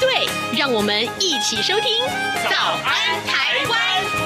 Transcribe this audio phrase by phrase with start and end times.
[0.00, 0.28] 对，
[0.58, 2.04] 让我们一起收听
[2.50, 4.22] 《早安台湾》。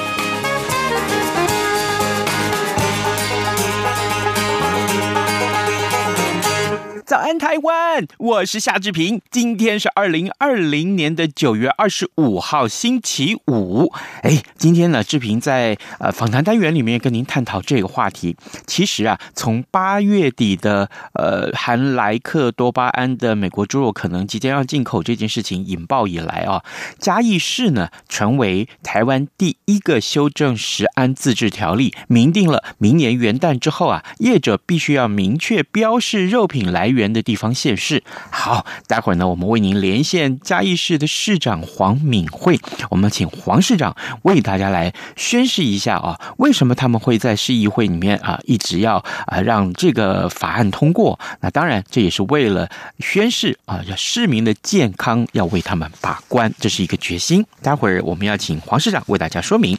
[7.10, 8.06] 早安，台湾！
[8.18, 9.20] 我是夏志平。
[9.32, 13.92] 今天是二零二零年的九月二十五号，星期五。
[14.22, 18.36] 哎，今天呢，志平在呃访谈单元里面跟您探讨这个话题。
[18.64, 26.62] 其实啊，从八月底的呃含莱克多巴胺的美国猪肉可能即将要进口这件事情引爆以来啊，
[27.00, 36.99] 嘉义市呢成为台湾第一个修正食安自治条例，明定了明年元旦之后啊，业者必须要明确标示肉品来源。
[37.00, 51.18] 源的地方县市，好，待会儿呢，我们为您连线嘉义市的市长黄敏惠，我们请黄市长为大家来宣示一下啊，为什么他们会在市议会里面啊，一直要啊让这个法案通过？
[51.40, 57.42] 那当然，这也是为了宣誓啊，要市民的健康要为他们把关，这是一个决心。
[57.62, 59.78] 待会儿我们要请黄市长为大家说明。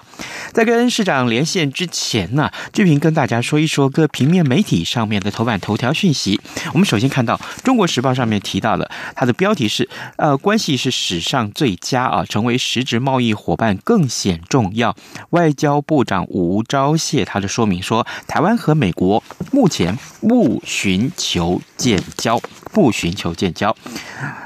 [0.52, 6.42] 在跟市长连线之前呢，志平跟大家说一说各平面媒体上面的头版头条讯息。
[6.74, 7.11] 我们首先。
[7.12, 14.96] 看到《中国时报》上面提到了，它的标题是“呃，关系是史上最佳啊，成为实质贸易伙伴更显重要”。
[15.32, 22.40] 外交部长吴钊燮他的说明说，台湾和美国目前不寻求建交，
[22.72, 23.76] 不寻求建交。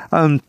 [0.09, 0.41] 嗯。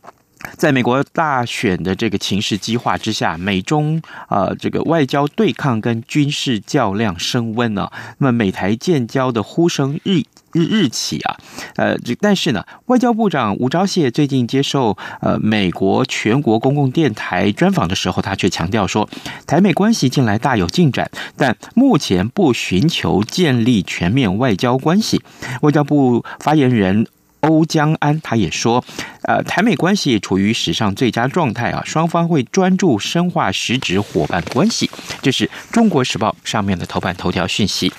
[0.57, 10.23] 在美国大选的这个情势激化之下，美中呃这个外交对抗跟军事较量升温呢，那么美台建交的呼声日
[10.53, 11.37] 日日起啊，
[11.77, 19.09] 呃，但是呢，外交部长吴钊燮最近接受呃美国全国公共电台专访的时候，他却强调说，
[19.47, 25.23] 台美关系近来大有进展，但目前不寻求建立全面外交关系。
[25.63, 27.07] 外交部发言人。
[27.41, 28.83] 欧江安他也说，
[29.23, 34.91] 呃，台美关系处于史上最佳状态啊，双方会专注深化实质伙伴关系。
[35.23, 37.93] 这是中国时报上面的头版头条讯息。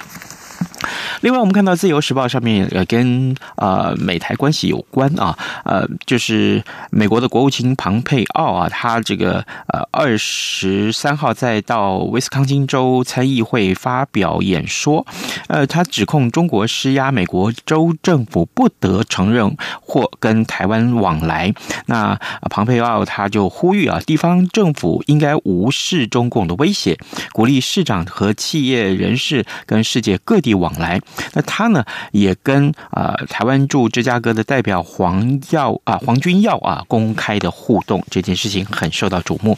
[1.22, 9.44] 另外，我们看到《自由时报》上面呃跟呃美台关系有关啊，呃，就是美国的国务卿庞佩奥啊，他这个
[9.74, 15.06] 呃二十三号再到威斯康星州参议会发表演说，
[15.48, 21.54] 呃，他指控中国施压美国州政府不得承认或跟台湾往来。
[21.88, 26.98] 那庞佩奥他就呼吁啊，地方政府应该无视中共的威胁，
[27.32, 31.00] 鼓励市长和企业人士跟世界各地往往来。
[31.34, 39.58] 那他呢，也跟、呃、台湾驻芝加哥的代表黄耀啊、黄君耀啊公开的互动，这件事情很受到瞩目。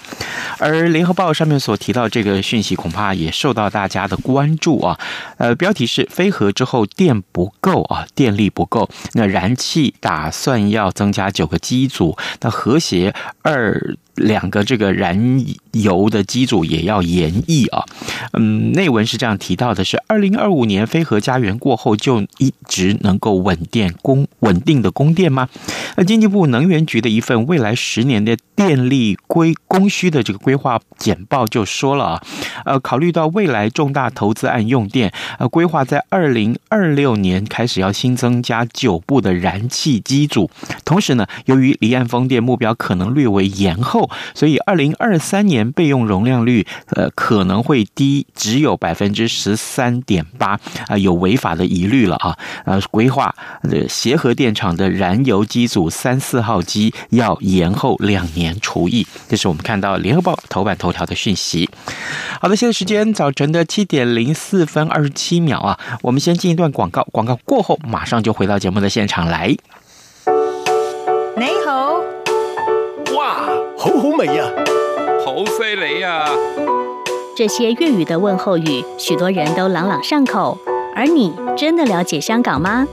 [0.59, 4.99] 而联合报上面所提到这个讯息，恐怕也受到大家的关注啊。
[5.37, 8.87] 呃，标题是“飞核之后电不够啊，电力不够”。
[9.13, 13.97] 那燃气打算要增加九个机组，那和谐二。
[14.19, 17.83] 两个这个燃油的机组也要延役啊，
[18.33, 25.49] 嗯，内文是这样提到的：是二零二五年飞核家园过后就一直能够稳电供稳定的供电吗？
[25.95, 32.23] 那经济部能源局的一份未来十年的电力规供需的这个规划简报就说了啊，
[32.65, 40.49] 呃，考虑到未来重大投资案用电，呃，规划在二零二六年开始要新增加九部的燃气机组，
[40.83, 44.09] 同时呢，由于离岸风电目标可能略为延后。
[44.33, 52.37] 所以，二零二三年备用容量率，呃，可能会低，只有百分之十三点八啊，有违法的疑虑了啊。
[52.65, 53.33] 呃，规划
[53.63, 61.69] 呃协和电厂的燃油机组三四号机要延后两年除役，这是我们看到联合报头版头条的讯息。
[62.41, 69.55] 好的，现在时间早晨的七点零四分二十七秒啊，我们先进一段广告，广告过后马上就回到节目的现场来。
[71.37, 72.01] 你好。
[73.15, 73.47] 哇，
[73.77, 74.45] 好好味呀，
[75.25, 76.25] 好犀利呀！
[77.35, 80.57] 这些粤语的问候语，许多人都朗朗上口。
[80.95, 82.85] 而你真的了解香港吗？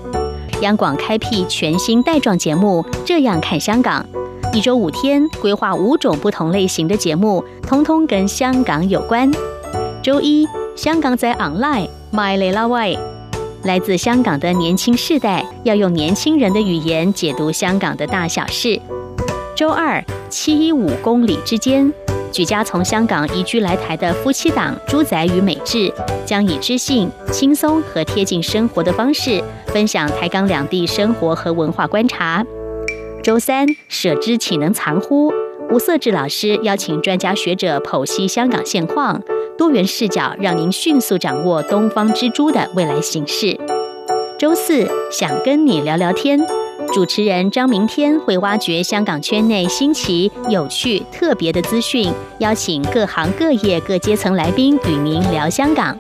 [0.63, 4.05] 央广开辟全新带状节目《这样看香港》，
[4.57, 9.31] 一周五天，规划五种不同类型的节目，通通跟香港有关。
[10.03, 12.97] 周一，香港仔 online，My 雷拉外，
[13.65, 18.81] 来自香港的年轻世代，要用年轻人的语言解读香港的大小事。
[19.55, 21.93] 周二七一五公里之间，
[22.33, 25.93] 举家从香港移居来台的夫妻档朱仔与美智，
[26.25, 29.43] 将以知性、轻松和贴近生活的方式，
[29.77, 32.43] 分享台港两地生活和文化观察。
[33.23, 35.31] 周三，舍之岂能藏乎？
[35.71, 39.21] 吴色志老师邀请专家学者剖析香港现况，
[39.59, 43.55] 多元视角让您迅速掌握东方之珠的未来形势。
[44.39, 46.41] 周四，想跟你聊聊天。
[46.95, 55.95] 主持人张明天会挖掘香港圈内新奇、有趣、特别的资讯，邀请各行各业各阶层来宾与您聊香港。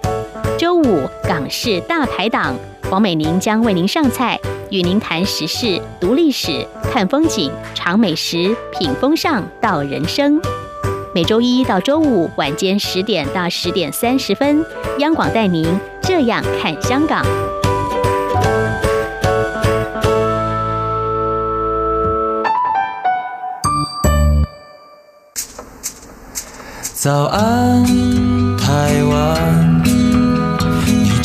[0.58, 2.56] 周五，港式大排档，
[2.88, 4.38] 黄美玲将为您上菜，
[4.70, 10.40] 与您谈时事、读历史、看风景、尝美食、品风尚到人生。
[11.12, 14.64] 每周一到周五晚间十点到十点三十分，
[14.98, 15.66] 央广带您
[16.00, 17.26] 这样看香港。
[26.92, 27.84] 早安，
[28.56, 29.82] 台湾，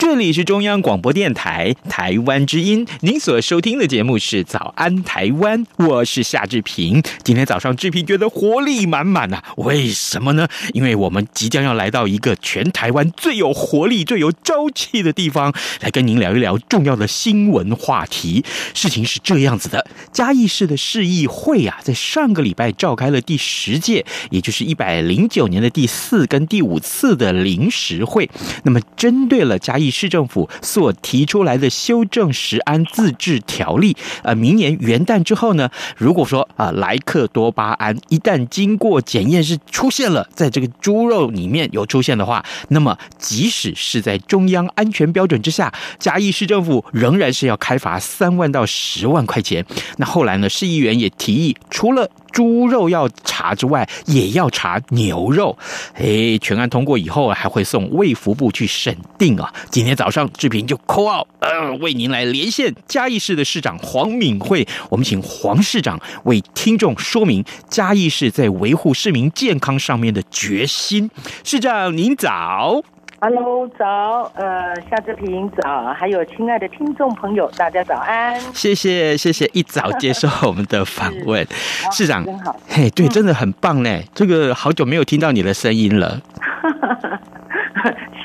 [0.00, 7.02] 这里是中央广播电台台湾之音，您所收听的节目是《早安台湾》，我是夏志平。
[7.22, 10.48] 今天早上志平觉得活力满满啊，为什么呢？
[10.72, 15.52] 因为我们即将要来到一个全台湾最有活力、最有朝气的地方，
[15.82, 18.42] 来跟您聊一聊重要的新闻话题。
[18.72, 28.30] 事情是这样子的，嘉义市的市议会啊，在上个礼拜召开了第十届，也就是一百零九年的第四跟第五次的临时会。
[28.64, 29.89] 那么，针对了嘉义。
[29.90, 49.64] 市政府所提出来的修正食安自治条例，呃，明年元旦之后呢，如果说啊，莱克多巴胺一旦经过检验是出现了，在这个猪肉里面有出现的话，那么即使是在中央安全标准之下，嘉义市政府仍然是要开罚三万到十万块钱。
[49.96, 55.56] 那后来呢，市议员也提议，除了猪肉要查之外，也要查牛肉。
[55.94, 59.52] 哎，全案通过以后，还会送卫福部去审定啊。
[59.70, 64.66] 今天早上志平就 call out，呃，为您来连线嘉义市的市长黄敏惠。
[64.88, 71.10] 我们请黄市长为听众说明嘉义市在维护市民健康上面的决心。
[71.44, 72.82] 市长您早。
[73.22, 78.40] Hello，早，呃，夏志平早，还有亲爱的听众朋友，大家早安。
[78.54, 81.46] 谢谢，谢谢，一早接受我们的访问，
[81.92, 84.00] 市长，真好，嘿，对，真的很棒呢。
[84.14, 86.18] 这个好久没有听到你的声音了。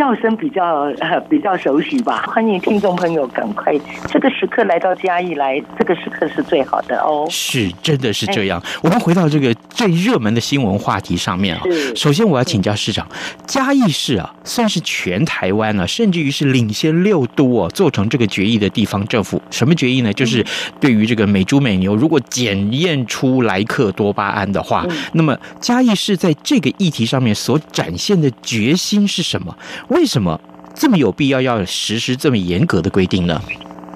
[0.06, 0.64] 笑声比较
[1.00, 3.74] 呃 比较熟悉吧， 欢迎听众朋友赶快
[4.08, 7.26] 这个时刻来到嘉义来，这个时刻是最好的哦。
[7.28, 8.62] 是，真的是这样。
[8.84, 11.64] 我们回到这个最热门的新闻话题上面啊。
[11.96, 13.08] 首先我要请教市长，
[13.48, 19.42] 嘉义市啊，算是全台湾啊，甚至于是领先六都哦，做成这个决议的地方政府。
[19.50, 20.14] 什么决议呢？
[20.14, 20.46] 就是
[20.80, 29.58] 对于这个美猪美牛，如果检验出莱克多巴胺的话，那么嘉义市在这个议题上面所展现的决心是什么？
[29.96, 30.38] 为什么
[30.74, 33.40] 这么有必要要实施这么严格的规定呢？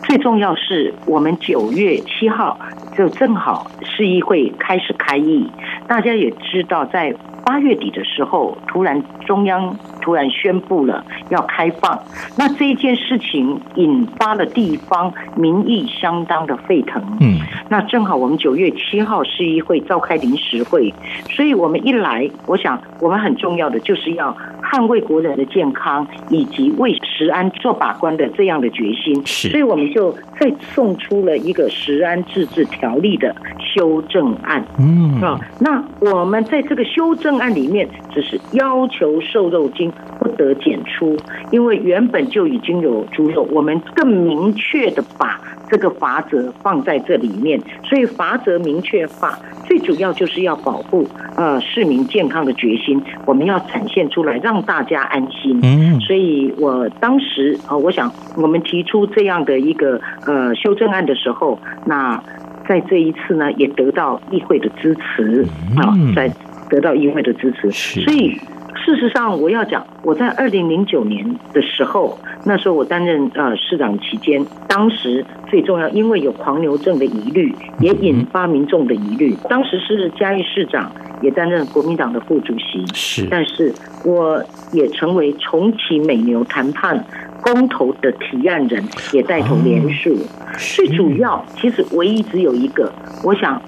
[0.08, 2.58] 最重要是我们九月七号
[2.98, 5.46] 就正好市议会开始开议，
[5.90, 7.14] 大家也知道，在
[7.46, 12.00] 八月底的时候，突然中央突然宣布了要开放，
[12.38, 17.02] 那这一件事情引发了地方民意相当的沸腾。
[17.20, 20.94] 嗯，那正好我们九月七号市议会召开临时会，
[21.30, 24.36] 所以我们一来，我想我们很重要的就是要。
[24.72, 34.64] 捍卫国人的健康，以及为食安做把关的这样的决心，是，所以我们就再送出了一个食安自治条例的修正案。
[34.78, 41.18] 嗯，啊，那我们在这个修正案里面，只是要求瘦肉精不得检出，
[41.52, 62.22] 因为原本就已经有猪肉，我们更明确的把这个法则放在这里面，所以法则明确化，最主要就是要保护呃市民健康的决心，我们要展现出来，让大家安心，嗯，所以我当时啊，我想我们提出这样的一个呃修正案的时候，那
[62.68, 65.46] 在这一次呢，也得到议会的支持
[65.76, 66.32] 啊，在
[66.70, 67.70] 得到议会的支持，
[68.02, 68.32] 所以
[68.76, 80.92] 事实上我要讲，我在二零零九年的时候，那时候我担任呃市长期间，当时最重要，因为有狂牛症的疑虑，也引发民众的疑虑，当时是嘉义市长。
[81.22, 83.74] 也担任国民党的副主席，是，但是
[84.06, 87.06] 我也成为重启美牛谈判
[87.42, 90.16] 公投的提案人也带头联署。
[90.58, 92.90] 最主要，其实唯一只有一个，
[93.26, 93.62] 我想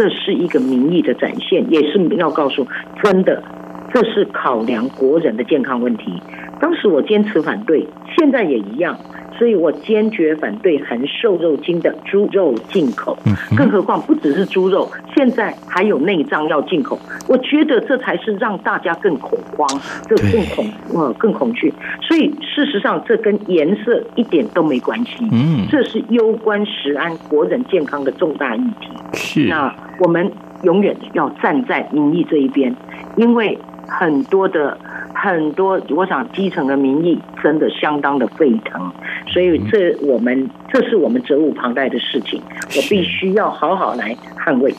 [0.00, 2.66] 这是一个民意的展现，也是要告诉
[3.02, 3.42] 真的，
[3.92, 6.10] 这是考量国人的健康问题。
[6.58, 8.98] 当时我坚持反对，现在也一样。
[9.38, 13.16] 所以我坚决反对含瘦肉精的猪肉进口，
[13.56, 16.98] 更何况不只是猪肉，现在还有内脏要进口。
[17.26, 19.66] 我觉得这才是让大家更恐慌，
[20.06, 21.72] 这更恐呃更恐惧。
[22.02, 25.26] 所以事实上，这跟颜色一点都没关系。
[25.32, 28.90] 嗯，这是攸关食安、国人健康的重大议题。
[29.14, 30.32] 是，那我们
[30.64, 32.74] 永远要站在民意这一边，
[33.16, 34.76] 因为很多的。
[35.12, 38.90] 很多，我想基层的民意真的相当的沸腾，
[39.26, 42.40] 所以这我们这是我们责无旁贷的事情，
[42.74, 44.74] 我必须要好好来捍卫。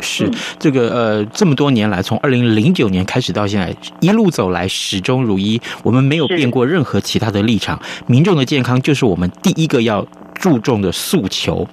[0.00, 0.26] 是
[0.58, 7.78] 这个呃，这么多年来，从二零零九年开始到现在，一路走来始终如一，我们没有变过任何其他的立场。
[8.06, 11.68] 民众的健康就是我们第一个要注重的诉求。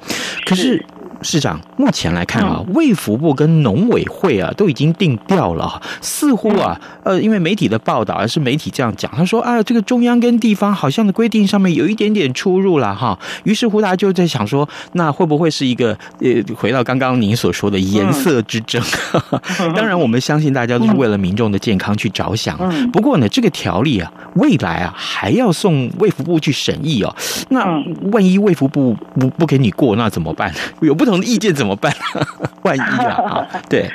[0.46, 0.84] 可是。
[1.22, 13.20] 市长，目前来看啊，卫福部跟农委会啊都已经定调了，似乎啊，呃，因为媒体的报道，而是媒体这样讲，他说啊，这个中央跟地方好像的规定上面有一点点出入了哈。
[13.44, 18.82] 于是乎，大家就在想说，那会不会是一个呃，回到刚刚您所说的颜色之争？
[19.76, 22.58] 当然，我们相信大家都是为了民众的健康去着想。
[22.94, 27.14] 不过呢，这个条例啊，未来啊还要送卫福部去审议哦。
[27.50, 27.66] 那
[28.14, 30.54] 万一卫福部不不给你过，那怎么办？
[30.80, 31.09] 有不？
[31.10, 31.92] 不同的意见怎么办？
[32.62, 33.90] 万一啊， 对，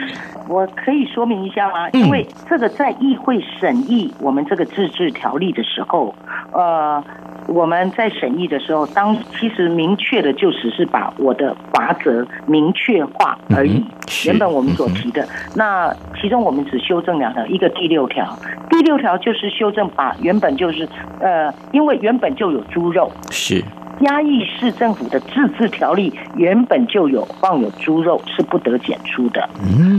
[0.49, 1.89] 我可以说明一下吗？
[1.91, 6.13] 因为这个在议会审议我们这个自治条例的时候，
[6.51, 7.01] 呃，
[7.47, 13.85] 我们在审议的时候，当其实明确的就只是把我的法则明确化而已。
[14.27, 18.37] 原本我们所提的，那其中我们只修正两条，一个第六条，
[18.69, 20.89] 第六条就是修正把原本就是
[21.21, 23.63] 呃，因为原本就有猪肉是。
[24.01, 29.49] 嘉义市政府的自治条例原本就有放有猪肉是不得检出的，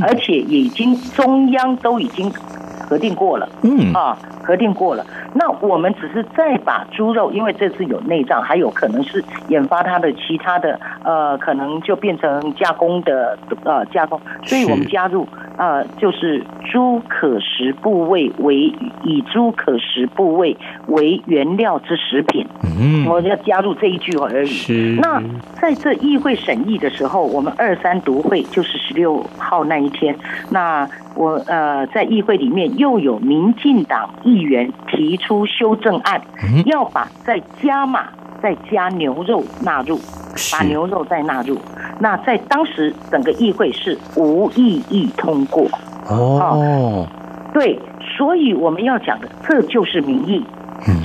[0.02, 2.32] 而且已经中央都已经
[2.88, 5.06] 核定过了，嗯啊，核定过了。
[5.34, 15.28] 那我们只是再把猪肉，因为这次有内脏，还有可能是研发它的其他的呃，可能就变成加工的呃加工，所以我们加入
[15.58, 18.72] 呃就是猪可食部位为
[19.04, 20.56] 以猪可食部位
[20.88, 22.46] 为原料之食品，
[22.80, 24.48] 嗯，我要加入这一句话而已。
[24.48, 24.98] 是。
[25.02, 25.22] 那
[25.60, 30.16] 在这议会审议的时候，我们二三读会就是十六号那一天，
[30.50, 30.88] 那。
[31.18, 36.22] 我呃，在议会里面又有民进党议员提出修正案，
[36.66, 38.08] 要把再加码、
[38.42, 40.00] 再加牛肉纳入，
[40.52, 41.58] 把牛肉再纳入。
[42.00, 45.68] 那在当时整个议会是无异议通过。
[46.08, 47.08] 哦，
[47.54, 47.80] 对，
[48.18, 50.46] 所以我们要讲的这就是民意。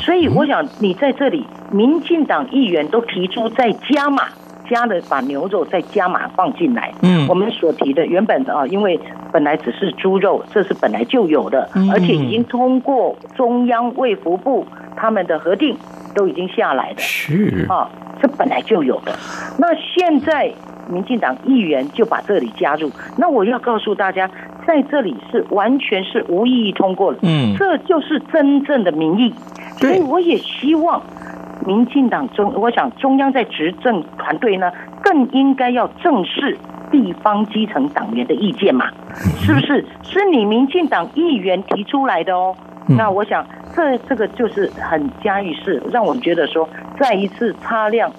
[0.01, 4.25] 所以我想你在这里，民进党议员都提出再加码。
[4.71, 8.99] 加了把牛肉再加码放进来，嗯，我们所提的原本啊，因为
[9.33, 14.65] 本来只是猪肉，这是本来就有的，而且已经通过中央卫福部
[14.97, 15.77] 他们的核定，
[16.15, 17.67] 都已经下来的，是。
[17.69, 17.91] 啊，
[18.23, 19.13] 这本来就有的。
[19.59, 20.53] 那现在
[20.89, 24.31] 民进党议员就把这里加入，那我要告诉大家，
[24.65, 29.35] 在这里是完全是无意义通过的，嗯，这就是真正的民意，
[29.79, 31.03] 所以我也希望。
[31.67, 36.57] 民进党中，我想中央在执政团队呢，更应该要正视
[36.91, 38.87] 地方基层党员的意见嘛，
[39.41, 39.85] 是不是？
[40.03, 42.57] 是你民进党议员提出来的哦。
[42.89, 48.11] 那我想，这这个就是很嘉义市，让我们觉得说，再一次擦亮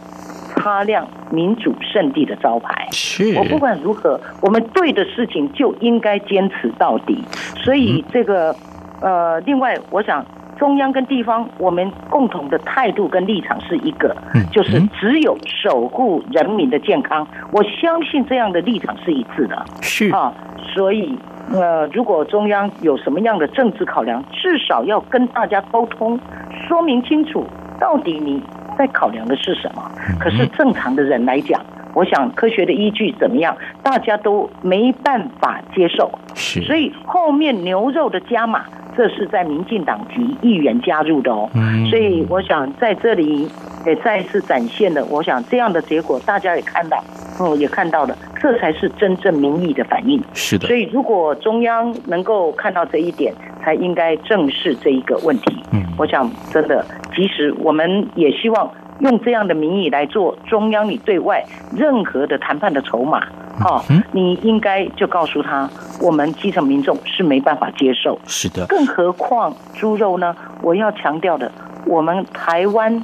[0.55, 2.87] 擦亮民主圣地的招牌。
[2.91, 3.35] 是。
[3.37, 7.23] 我不管如何，我们对的事情就应该坚持到底。
[7.63, 8.55] 所以这个
[9.01, 10.25] 呃，另外我想。
[10.61, 14.15] 中央跟地方，我们共同的态度跟立场是一个，
[14.51, 17.27] 就是只有守护人民的健康。
[17.51, 19.65] 我相信这样的立场是一致的。
[19.81, 20.31] 是啊，
[20.75, 21.17] 所以
[21.51, 26.19] 呃，如果中央有什么样的政治考量，至少要跟大家沟通，
[26.67, 27.43] 说明清楚，
[27.79, 28.39] 到底你
[28.77, 29.81] 在考量的是什么。
[30.19, 31.59] 可是正常的人来讲，
[31.93, 36.11] 我想科学的依据怎么样，大家都没办法接受。
[36.35, 38.65] 是，所以后面牛肉的加码。
[38.93, 41.49] 这是在民进党籍议员加入的哦，
[41.89, 43.47] 所以我想在这里
[43.85, 47.01] 也再一次展现了，我想这样的结果大家也看到，
[47.39, 50.21] 哦，也看到了，这才是真正民意的反应。
[50.33, 53.33] 是的，所以如果中央能够看到这一点，
[53.63, 55.63] 才应该正视这一个问题。
[55.71, 58.69] 嗯，我想真的，即使我们也希望
[59.01, 61.43] 用这样的名义来做中央你对外
[61.75, 63.21] 任何的谈判的筹码。
[63.63, 65.69] 哦，你应该就告诉他，
[66.01, 68.17] 我们基层民众是没办法接受。
[68.25, 70.35] 是的，更何况猪肉呢？
[70.63, 71.51] 我要强调的，
[71.85, 73.03] 我们台湾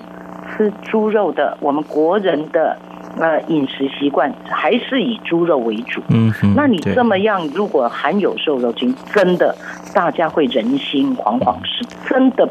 [0.49, 2.75] 吃猪肉的，我们国人的
[3.19, 6.01] 呃饮食习惯还是以猪肉为主。
[6.09, 9.55] 嗯哼，那你这么样，如果含有瘦肉精，真的
[9.93, 12.49] 大家会人心惶惶，是真的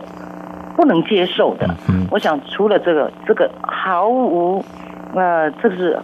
[0.77, 1.67] 不能接受的。
[1.89, 4.65] 嗯，我想除了这个，这个毫无
[5.15, 5.99] 呃，这个是。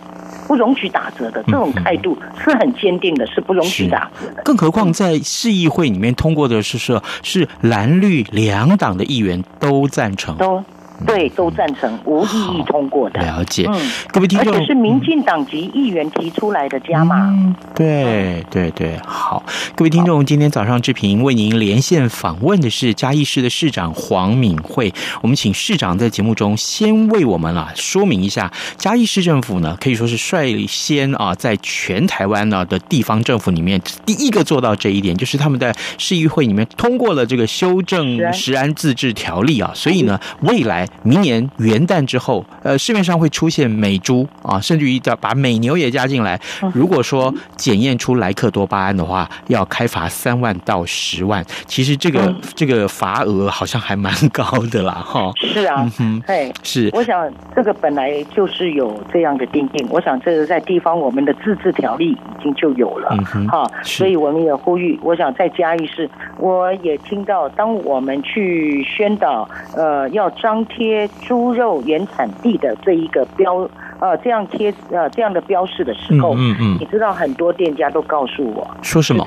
[0.49, 4.43] 不容许打折的这种态度是很坚定的，是不容许打折的。
[4.43, 10.37] 更何况在市议会里面通过的是说，是蓝绿两党的议员都赞成。
[10.37, 10.63] 都。
[11.07, 13.21] 对，都赞成无异议通过的。
[13.21, 13.81] 了解，嗯，
[14.13, 17.29] 各位听众，而且是民进党籍议员提出来的加码。
[17.29, 19.43] 嗯，对对对，好，
[19.75, 24.93] 各位听众，今天早上志平为您连线访问的是嘉义市的市长黄敏惠。
[25.21, 40.89] 我们请市长在节目中先为我们啊说明一下，嘉义市政府呢可以说是率先啊，在全台湾呢的地方政府里面第一个做到这一点，就是他们在市议会里面通过了这个修正食安自治条例啊，所以呢，未来。
[41.03, 46.41] 明年元旦之后，呃，市面上会出现美猪啊，甚至于要把美牛也加进来。
[46.73, 51.45] 如果说检验出莱克多巴胺的话，要开罚三万到十万。
[51.67, 55.33] 其实这个、嗯、这个罚额好像还蛮高的啦，哈。
[55.37, 56.91] 是啊，嗯嘿，是。
[56.93, 63.11] 我想这个本来就是有这样的定定，我想这个在地方我们的自治条例已经就有了，
[63.49, 63.85] 哈、嗯。
[63.85, 66.09] 所以我们也呼吁，我想在嘉义市，
[66.39, 71.09] 我也听到，当我们去宣导，呃，要张贴。
[71.23, 73.69] 猪肉原产地的这一个标，
[74.01, 79.25] 呃，这样贴呃这样的标示的时候，嗯嗯，你知道很多店家都告诉我，说什么？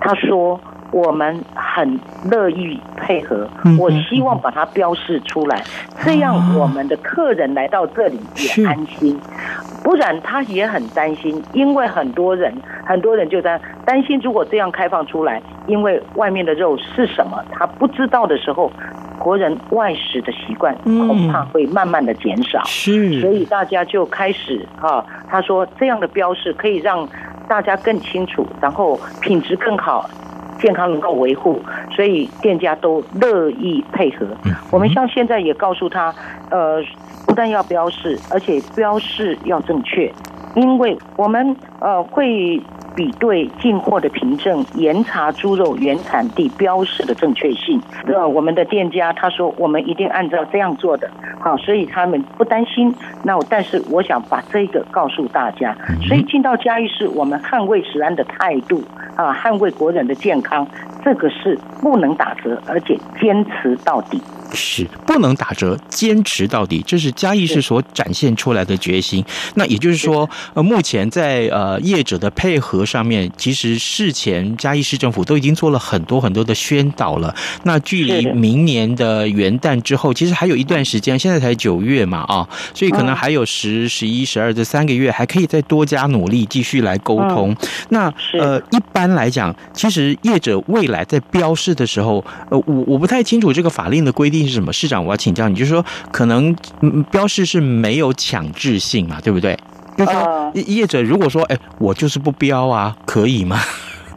[0.00, 0.60] 他说
[0.92, 1.98] 我们很
[2.30, 5.62] 乐意配合，我希望把它标示出来，
[6.04, 9.18] 这样我们的客人来到这里也安心，
[9.82, 12.54] 不然他也很担心，因为很多人
[12.84, 18.70] 很多人就在担心，如果这样开放出来，因为外面的肉是什么，他不知道的时候。
[19.24, 27.08] 国人外食的习惯恐怕会慢慢的减少，是，所以大家就开始啊，他说这样的标示可以让
[27.48, 30.10] 大家更清楚，然后品质更好，
[30.60, 31.58] 健康能够维护，
[31.96, 34.26] 所以店家都乐意配合。
[34.70, 36.14] 我们像现在也告诉他，
[36.50, 36.82] 呃，
[37.26, 40.12] 不但要标示，而且标示要正确，
[40.54, 42.60] 因为我们呃会。
[42.94, 47.80] 比对进货的凭证，严查猪肉原产地标识的正确性。
[48.06, 52.94] 呃，我们的店家他说，我们一定按照这样做的，好，所以他们不担心。
[53.22, 55.76] 那我但是我想把这个告诉大家，
[56.06, 58.82] 所以进到嘉义市，我们捍卫食安的态度
[59.16, 60.66] 啊，捍卫国人的健康，
[61.04, 64.22] 这个是不能打折，而且坚持到底。
[64.54, 69.24] 是不能打折，坚持到底，这是嘉义市所展现出来的决心。
[69.54, 77.34] 那也就是说，呃，目前在呃业者的配合上面，其实事前嘉义市政府都已经做了很多很多的宣导了。
[77.64, 87.54] 那距离明年的元旦之后，其实还有一段时间，现在才九月嘛，啊，所以可能还有十、十一、十二这三个月，还可以再多加努力，继续来沟通。
[87.88, 94.43] 那呃，一般来讲，其实业者未来在标示的时候，呃，我我不太清楚这个法令的规定。
[94.46, 94.72] 是什么？
[94.72, 96.54] 市长，我要请教你，就是说，可能
[97.10, 99.58] 标示是没有强制性嘛，对不对？
[99.96, 103.58] 就是说，业者如果说，哎，我就是不标啊，可以吗？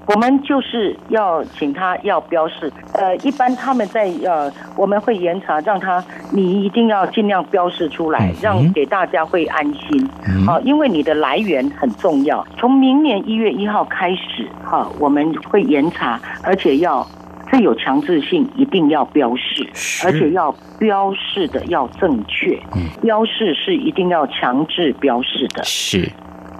[0.07, 2.71] 我们就是要请他要标示。
[2.93, 10.09] 呃，一般他们在呃，我们会严查，让他你一定要尽量标示出来，让给大家会安心。
[10.45, 12.47] 好，因为你的来源很重要。
[12.57, 17.05] 从明年一月一号开始，哈，我们会严查，而且要。
[17.51, 19.65] 这有强制性，一定要标示，
[20.05, 22.59] 而且要标示的要正确。
[22.75, 25.63] 嗯，标示是一定要强制标示的。
[25.63, 26.09] 是，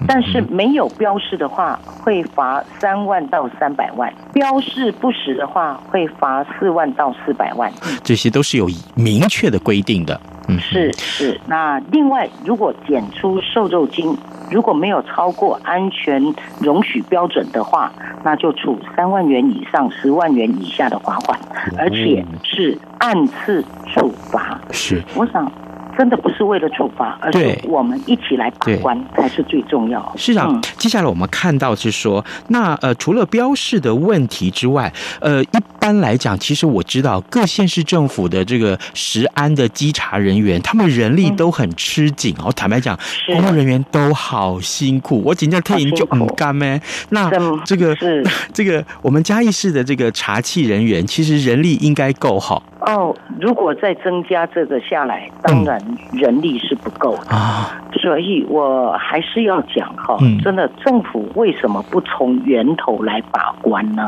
[0.08, 7.72] 但是没有标示的话，会罚三万到三百万；标示不实的话，会罚四万到四百万。
[8.04, 10.20] 这些都是有明确的规定的。
[10.50, 11.40] 嗯，是是。
[11.48, 14.16] 那另外，如果检出瘦肉精，
[14.52, 16.22] 如果没有超过安全
[16.60, 17.92] 容许标准的话，
[18.24, 21.40] 那就处三万元以上十万元以下的罚款，
[21.78, 24.60] 而且是按次处罚。
[24.72, 25.52] 是，我想。
[25.98, 30.14] 真的不是为了处罚，而是我们一起来把关才是最重要。
[30.16, 42.52] 市长，接下来我们看到是说，那呃，除了标示的问题之外，呃，一般来讲，其实我知道各县市政府的这个食安的稽查人员，他们人力都很吃紧哦。
[42.56, 45.22] 坦白讲，工作人员都好辛苦。
[45.26, 46.80] 我今天特意就很干咩？
[47.10, 47.32] 那
[47.66, 52.62] 这个是 这个我们嘉义市的这个查气人员，其实人力应该够好。
[52.82, 57.82] 哦，如果再增加这个下来，当然人力是不够的啊。
[58.02, 64.04] 所以我还是要讲哈，真的，政府为什么不从源头来把关呢？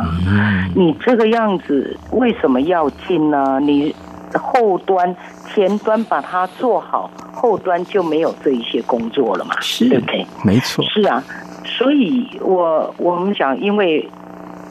[0.76, 3.60] 你这个样子为什么要进呢？
[3.62, 3.94] 你
[4.34, 5.16] 后端、
[5.48, 9.56] 前端把它做好，后端就没有这一些工作了嘛？
[9.60, 10.26] 是，对不对？
[10.46, 10.86] 没错。
[10.86, 11.24] 是啊，
[11.66, 14.08] 所以我我们讲，因为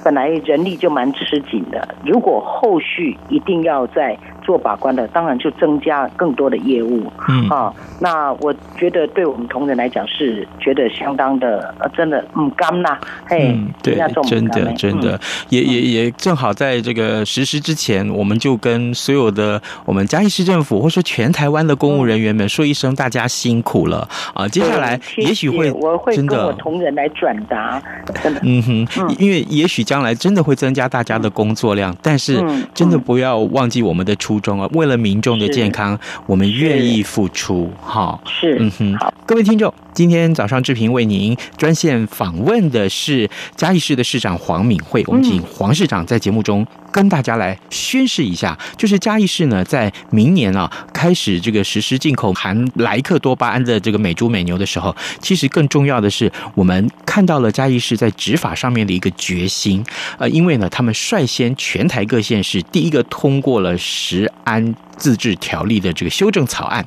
[0.05, 4.17] 本来人力就蛮吃紧的，如果后续一定要在。
[4.49, 7.05] 做把关的，当然就增加更多的业务。
[7.29, 13.95] 嗯啊，那我觉得对我们同仁来讲是觉得相当的，呃，真的嗯干呐，嘿，嗯，对，
[14.27, 24.49] 真的真的，也也也正好在这个实施之前，我们就跟所有的我们嘉义市政府或说全台湾的公务人员们说一声，大家辛苦了啊！
[24.49, 27.83] 接下来也许会我会跟我同仁来转达，
[28.23, 34.38] 真的，嗯哼，因为也许将来真的会增加大家的工作量，但是真的不要忘记我们的初。
[34.41, 37.71] 中啊，为了民众的健康，我们愿意付出。
[37.83, 59.85] 哈，是，嗯哼，好，各位听众，今天早上志平为您专线访问的是嘉义市的市长黄敏惠，我们请黄市长在节目中跟大家来宣示一下，就是嘉义市呢，在明年啊开始这个实施进口含莱克多巴胺的这个美猪美牛的时候，其实更重要的是，我们看到了嘉义市在执法上面的一个决心。
[60.19, 63.77] 呃，因为呢，他们率先全台各县市第一个通过了
[64.19, 66.85] 食安自治条例的这个修正草案。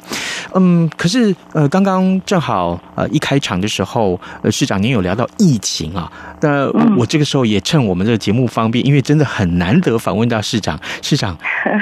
[0.54, 9.98] 嗯，可是呃，刚刚正好呃一开场的时候，呃，市长您有聊到疫情啊，那我这个时候也趁我们这个节目方便，因为真的很难得。
[9.98, 11.38] 访问到市长，市长，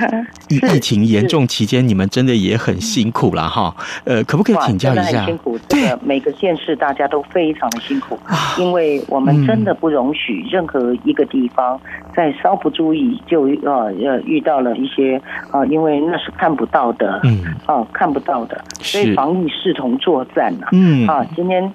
[0.49, 3.73] 疫情严重期间，你们真的也很辛苦了哈。
[4.03, 5.25] 呃，可不可以请教一下？
[5.25, 8.19] 辛苦，这个每个县市大家都非常的辛苦，
[8.57, 11.79] 因为我们真的不容许任何一个地方
[12.15, 21.71] 在稍不注意就呃呃遇到了一些啊，因为那是看不到的，嗯，啊看不到的，所以防疫视同作战呐，嗯啊，今天。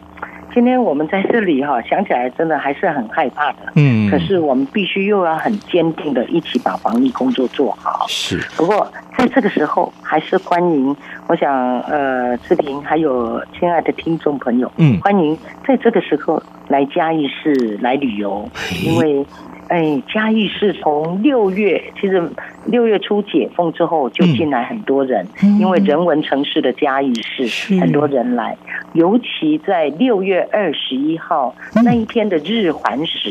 [0.52, 3.72] 今天我们在这里哈，想起来真的还是很害怕的。
[3.74, 8.06] 嗯，可是我们必须又要很坚定的一起把防疫工作做好。
[8.06, 8.38] 是。
[8.56, 8.86] 不过
[9.18, 10.94] 在这个时候，还是欢迎，
[11.26, 18.48] 我想呃，志平还有亲爱的听众朋友，嗯，欢迎在这个时候来嘉义市来旅游，
[18.84, 19.26] 因为。
[19.68, 22.22] 哎，嘉义市从六月，其实
[22.66, 27.78] 六月初解封之后就进来很多人，嗯、因为人文城市的嘉义市，是。
[27.80, 28.56] 很多人来，
[28.92, 33.30] 尤其在六月二十一号、嗯、那一天的日环食，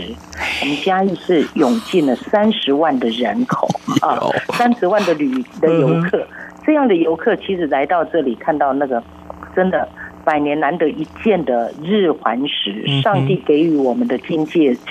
[0.62, 3.68] 我们嘉义市涌进了三十万的人口
[4.02, 4.20] 啊，
[4.54, 5.30] 三十万的旅
[5.62, 6.28] 的游客，嗯、
[6.66, 9.04] 这样的游客其实来到这里看到那个
[9.56, 9.88] 真的。
[10.26, 14.82] 百年难得一见的日环食，上帝给予我们的金戒指，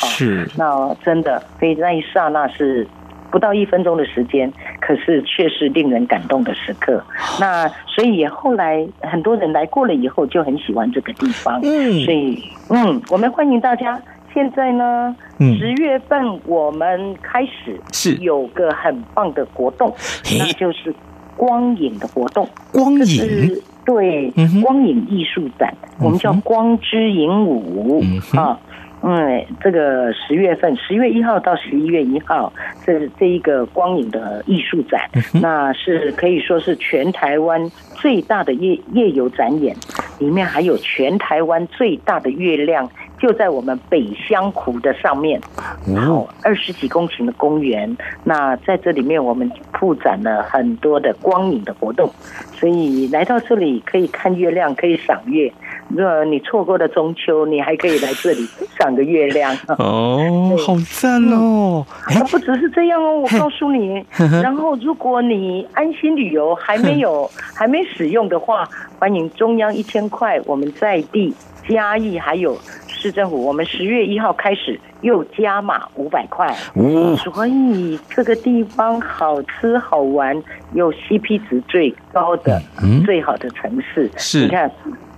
[0.00, 0.46] 是。
[0.58, 2.86] 那真的所以那一刹那是
[3.32, 7.02] 不到一分钟的时间，可是却是令人感动的时刻。
[7.40, 14.00] 那所以后来很多人来过了以后就很喜欢这个地方，嗯，所以嗯，我们欢迎大家。
[14.34, 19.92] 现在呢，十月份我们开始是有个很棒的活动，
[20.38, 20.94] 那就是
[21.36, 23.62] 光影的活动，光影。
[23.84, 28.00] 对，光影艺术展，我们叫光之影舞、
[28.36, 28.56] 啊。
[29.02, 32.52] 嗯，这个十月份，十月一号到十一月一号，
[32.86, 35.10] 这这一个光影的艺术展，
[35.40, 39.76] 那是可以说是全台湾最大的夜夜游展演，
[40.18, 42.88] 里面还有全台湾最大的月亮。
[43.18, 45.40] 就在我们北乡湖的上面，
[45.86, 47.96] 然后二十几公顷的公园。
[48.24, 52.10] 那在这里面，我们铺展了很多的光影的活动，
[52.52, 55.52] 所以来到这里可以看月亮，可以赏月。
[55.88, 58.46] 如果你错过了中秋，你还可以来这里
[58.78, 59.54] 赏个月亮。
[59.78, 61.84] 哦，好赞哦！
[62.08, 64.04] 它不只是这样哦，我告诉你。
[64.42, 68.68] 然后，如果你安心旅游还没有还没使用的话，
[68.98, 71.34] 欢迎中央一千块，我们在地
[71.68, 72.56] 嘉义还有。
[72.86, 80.40] 市政府，我们十月一号开始又加码五百块，哦、所以这个地方好吃好玩
[80.74, 84.08] 有 CP 值最高的、嗯、最好的城市。
[84.16, 84.70] 是，你看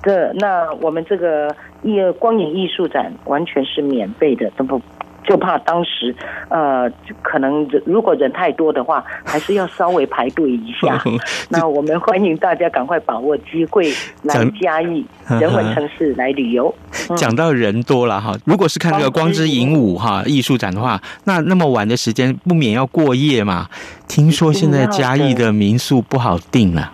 [0.02, 4.80] 这那我们这个艺光影艺术展完全是免费的，都不。
[5.24, 6.14] 就怕当时，
[6.48, 6.90] 呃，
[7.22, 11.02] 可能如果人太多的话，还是要稍微排队一下。
[11.48, 15.04] 那我们欢迎大家赶快把握机会来嘉义
[15.40, 16.74] 人文城市来旅游。
[17.16, 23.68] 讲到人多了哈，如果是看这个光之影舞哈艺术展的话，那那么晚的时间不免要过夜嘛。
[24.06, 26.82] 听说现在嘉义的民宿不好订了。
[26.82, 26.92] 啊，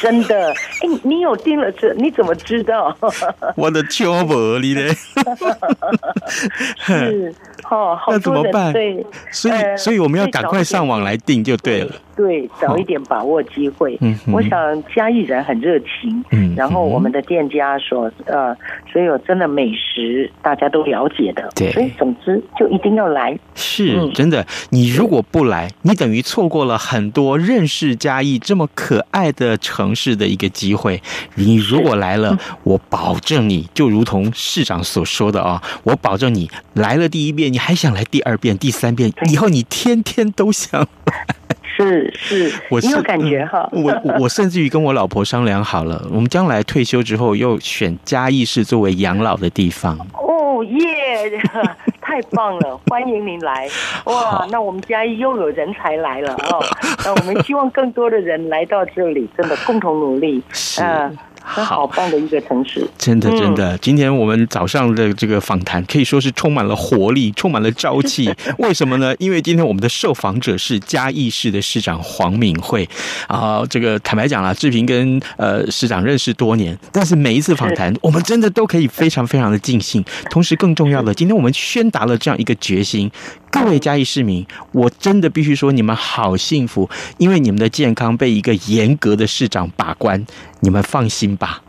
[0.00, 0.50] 真的！
[0.82, 1.92] 哎，你有订了这？
[1.94, 2.96] 你怎么知道？
[3.56, 4.94] 我的秋伯你嘞？
[6.78, 7.34] 是
[7.70, 8.72] 哦，好那怎么办？
[8.72, 11.92] 对，所以所以我们要赶快上网来订就对了。
[12.18, 13.96] 对，早一点把握机会。
[14.00, 16.24] 嗯，我想嘉义人很热情。
[16.32, 18.52] 嗯，然后我们的店家所呃，
[18.92, 21.48] 所有真的美食大家都了解的。
[21.54, 23.38] 对，所以总之就一定要来。
[23.54, 31.00] 是，嗯、真的，你如果不来，你等于错过了很多认识嘉义这么可爱的城市的一个机会。
[31.36, 40.88] 你如果来了，我保证你就如同市长所说的啊，我保证你来了第一遍，你还想来第二遍、第三遍，以后你天天都想。
[41.78, 43.68] 是是，我是有感觉哈。
[43.72, 49.96] 我我甚至于跟我老婆商量好了，我们将来退休之后，又选嘉义市作为养老的地方。
[50.14, 51.40] 哦耶，
[52.02, 52.76] 太棒了！
[52.88, 53.68] 欢迎您来
[54.06, 54.44] 哇！
[54.50, 56.60] 那我们嘉义又有人才来了哦。
[57.04, 60.42] 那我们希望更多的人来到这里，真的共同努力。
[60.50, 60.82] 是。
[60.82, 61.10] 好，
[61.48, 63.76] 好棒的一个城市，真的真的。
[63.78, 68.30] 今天我们早上的这个访谈可以说是充满了活力， 充满了朝气。
[68.58, 69.14] 为什么呢？
[69.18, 72.88] 因为今天我们的受访者是嘉义市的市长黄敏惠
[73.26, 73.64] 啊。
[73.70, 80.04] 这个坦白讲了，志平跟呃市长认识多年，但是每一次访谈，我们真的都可以非常非常的尽兴。
[80.30, 83.10] 同时，更重要的，今天我们宣达了这样一个决心。
[83.50, 90.22] 各位嘉义市民，我真的必须说，你们好幸福，因为你们的健康被一个严格的市长把关，
[90.60, 91.62] 你们放心吧。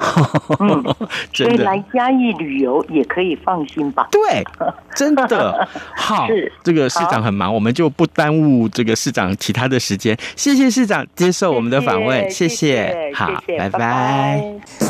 [0.60, 0.84] 嗯，
[1.34, 4.10] 所以来嘉义旅游也可以放心吧。
[4.12, 4.44] 对，
[4.96, 6.28] 真的 好。
[6.28, 10.18] 是这个市长很忙，我们就不耽误这个市长其他的时间。
[10.36, 12.60] 谢谢市长接受我们的访问，谢谢。
[12.60, 14.89] 谢谢好，拜拜。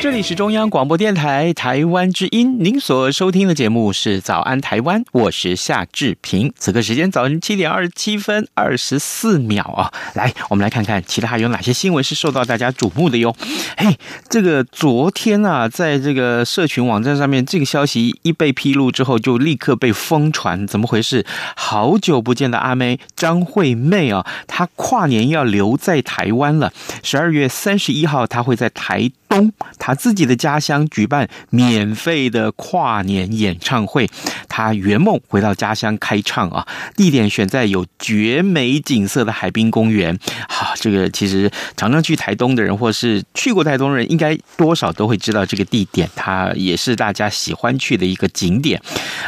[0.00, 6.50] 这里是中央广播电台台湾之音，您所收听的节目是《早安台湾》，我是夏志平。
[6.56, 13.36] 此刻时间早晨七点二十七分二十四秒啊，来，我们来看看其他有哪些新闻是受到大家瞩目的哟。
[13.76, 13.94] 嘿，
[14.28, 21.26] 这个昨天啊，在这个社群网站上面，这个消息一被披露之后，就立刻被疯传，怎么回事？
[21.54, 29.39] 好久不见的阿妹张惠妹啊，她跨年要留在台湾了，十二月三十一号，她会在台东，
[29.78, 34.08] 他自己的家乡举办免费的跨年演唱会，
[34.48, 40.18] 他圆梦回到家乡开唱啊，地点选在有绝美景色的海滨公园。
[40.48, 48.80] 好，这个其实常常去台东的人，或是去过台东的人，应该多少都会知道这个地点，它也是大家喜欢去的一个景点。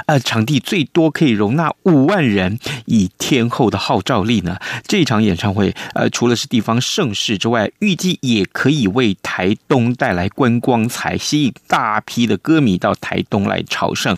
[0.07, 9.95] 呃，场地最多可以容纳五万人，以天后的号召力呢，这场演唱会呃，除了是地方盛事之外，预计也可以为台东。
[10.03, 14.17] 带来观光财，吸引大批的歌迷到台东来朝圣。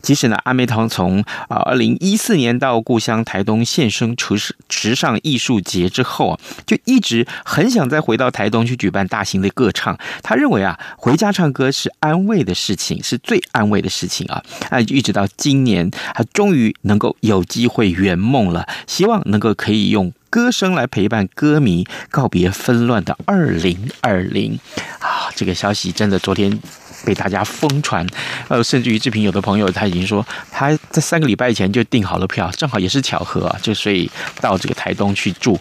[0.00, 9.98] 其实呢，阿妹汤从啊二零一四年到故乡台东现身时时尚艺术节之后啊，就一直很想再回到台东去举办大型的歌唱。
[10.22, 14.40] 他认为啊，回家唱歌是安慰的事情，是最安慰的事情啊。
[14.70, 20.12] 那，一直到今年，他终于能够有机会圆梦了，希望能够可以用。
[20.36, 24.60] 歌声来陪伴歌迷告别纷乱的二零二零
[25.00, 25.32] 啊！
[25.34, 26.60] 这个消息真的昨天。
[27.04, 28.06] 被大家疯传，
[28.48, 35.58] 呃，甚至于志平有的朋友他已经说，他在三个礼拜以前就订好了票，正好也是巧合啊，就所以到这个台东去住。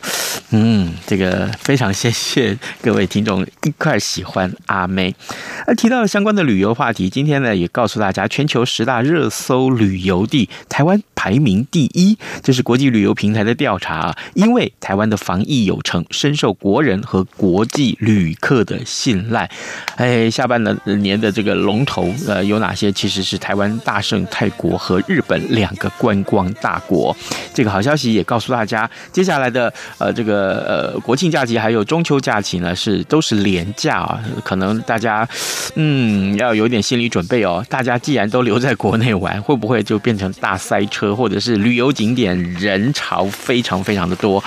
[0.51, 5.13] 嗯，这个非常谢谢各位听众一块喜欢阿妹。
[5.67, 14.17] 那提到了相关的旅游话题，今天呢也告诉大家，全球十大热搜旅游地，台湾排名第一，这是国际旅游平台的调查啊。
[14.33, 19.49] 因为台湾的防疫有成，深受国人和国际旅客的信赖。
[19.97, 20.63] 哎，下半
[21.01, 21.24] 年的。
[21.25, 22.91] 的这个龙头呃有哪些？
[22.91, 27.15] 其实是台湾、大圣泰国和日本两个观光大国。
[27.51, 35.27] 这个好消息也告诉大家，接下来的呃这个呃国庆假期还有中秋假期呢，是都是连假啊，可能大家
[35.75, 37.65] 嗯要有点心理准备哦。
[37.67, 44.43] 大家既然都留在国内玩，会不会就变成大塞车，或者是旅游景点人潮非常非常的多？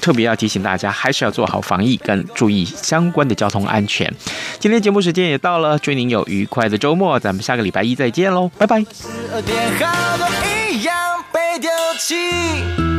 [0.00, 4.10] 特别要提醒大家，还是要做好防疫跟注意相关的交通安全。
[4.58, 6.21] 今天节目时间也到了，祝您有。
[6.22, 8.80] 有愉快的周末，咱们下个礼拜一再见喽，拜拜。
[8.92, 10.24] 十二点，好都
[10.72, 10.94] 一样
[11.32, 12.91] 被丢弃